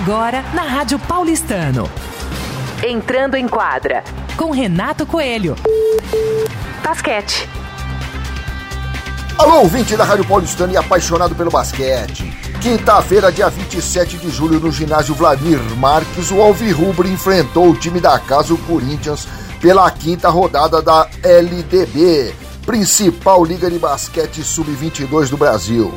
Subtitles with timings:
[0.00, 1.90] Agora na Rádio Paulistano.
[2.82, 4.04] Entrando em quadra
[4.36, 5.56] com Renato Coelho.
[6.84, 7.48] Basquete.
[9.36, 12.32] Alô, ouvinte da Rádio Paulistano e apaixonado pelo basquete.
[12.62, 18.18] Quinta-feira, dia 27 de julho, no ginásio Vladimir Marques, o Alvirrubro enfrentou o time da
[18.20, 19.26] casa, o Corinthians,
[19.60, 22.34] pela quinta rodada da LDB,
[22.64, 25.92] principal liga de basquete sub-22 do Brasil.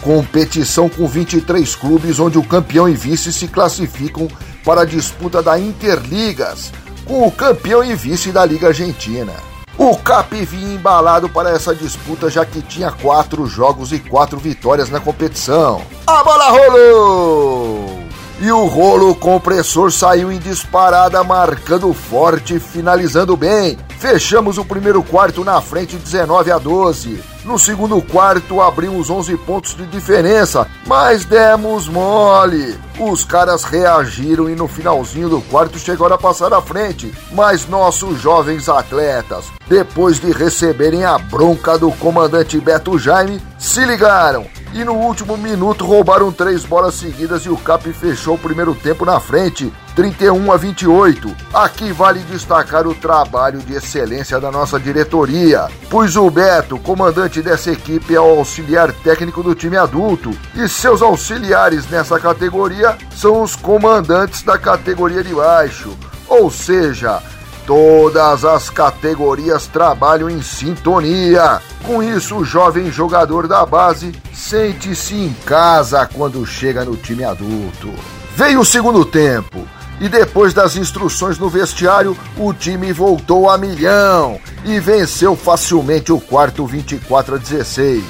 [0.00, 4.28] Competição com 23 clubes, onde o campeão e vice se classificam
[4.64, 6.72] para a disputa da Interligas,
[7.04, 9.32] com o campeão e vice da Liga Argentina.
[9.78, 14.88] O Cap vinha embalado para essa disputa, já que tinha quatro jogos e quatro vitórias
[14.88, 15.82] na competição.
[16.06, 18.05] A bola rolou!
[18.38, 23.78] E o rolo compressor saiu em disparada, marcando forte, finalizando bem.
[23.98, 27.18] Fechamos o primeiro quarto na frente 19 a 12.
[27.46, 32.78] No segundo quarto abrimos 11 pontos de diferença, mas demos mole.
[32.98, 38.20] Os caras reagiram e no finalzinho do quarto chegaram a passar à frente, mas nossos
[38.20, 44.94] jovens atletas, depois de receberem a bronca do comandante Beto Jaime, se ligaram e no
[44.94, 49.72] último minuto roubaram três bolas seguidas e o Cap fechou o primeiro tempo na frente,
[49.94, 51.34] 31 a 28.
[51.52, 57.70] Aqui vale destacar o trabalho de excelência da nossa diretoria, pois o Beto, comandante dessa
[57.70, 60.30] equipe, é o auxiliar técnico do time adulto.
[60.54, 65.96] E seus auxiliares nessa categoria são os comandantes da categoria de baixo,
[66.28, 67.22] ou seja,
[67.66, 71.60] Todas as categorias trabalham em sintonia.
[71.84, 77.92] Com isso, o jovem jogador da base sente-se em casa quando chega no time adulto.
[78.36, 79.66] Veio o segundo tempo.
[80.00, 86.20] E depois das instruções no vestiário, o time voltou a milhão e venceu facilmente o
[86.20, 88.04] quarto 24 a 16.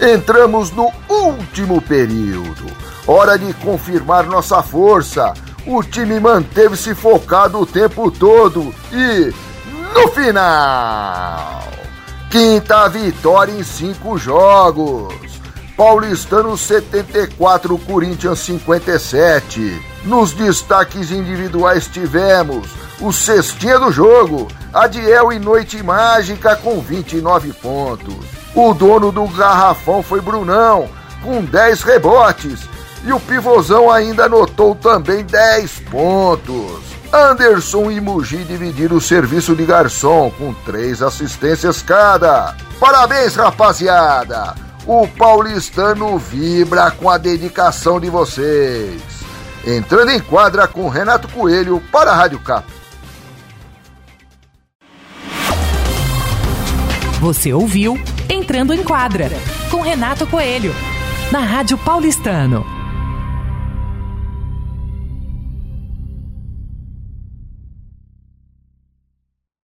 [0.00, 2.64] Entramos no último período.
[3.06, 5.34] Hora de confirmar nossa força
[5.66, 9.32] o time manteve-se focado o tempo todo e,
[9.94, 11.62] no final,
[12.30, 15.14] quinta vitória em cinco jogos.
[15.76, 19.82] Paulistano 74, Corinthians 57.
[20.04, 22.68] Nos destaques individuais tivemos
[23.00, 28.14] o cestinha do jogo, Adiel e Noite Mágica com 29 pontos.
[28.54, 30.88] O dono do garrafão foi Brunão,
[31.22, 32.73] com 10 rebotes
[33.04, 36.82] e o pivôzão ainda anotou também 10 pontos.
[37.12, 42.56] Anderson e Mugi dividiram o serviço de garçom com três assistências cada.
[42.80, 44.54] Parabéns, rapaziada!
[44.86, 49.00] O paulistano vibra com a dedicação de vocês.
[49.66, 52.66] Entrando em quadra com Renato Coelho para a Rádio Cap.
[57.20, 57.98] Você ouviu
[58.28, 59.30] Entrando em Quadra
[59.70, 60.74] com Renato Coelho
[61.32, 62.73] na Rádio Paulistano.